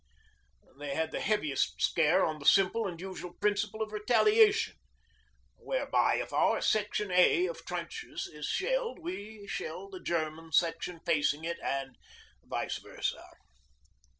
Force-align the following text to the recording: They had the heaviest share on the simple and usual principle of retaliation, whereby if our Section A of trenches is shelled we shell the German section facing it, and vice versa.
They 0.79 0.95
had 0.95 1.11
the 1.11 1.19
heaviest 1.19 1.79
share 1.79 2.25
on 2.25 2.39
the 2.39 2.45
simple 2.47 2.87
and 2.87 2.99
usual 2.99 3.33
principle 3.35 3.83
of 3.83 3.91
retaliation, 3.91 4.77
whereby 5.57 6.15
if 6.15 6.33
our 6.33 6.59
Section 6.59 7.11
A 7.11 7.45
of 7.45 7.63
trenches 7.65 8.25
is 8.25 8.47
shelled 8.47 8.97
we 8.97 9.45
shell 9.45 9.91
the 9.91 10.01
German 10.01 10.53
section 10.53 11.01
facing 11.05 11.43
it, 11.43 11.59
and 11.61 11.97
vice 12.43 12.79
versa. 12.79 13.23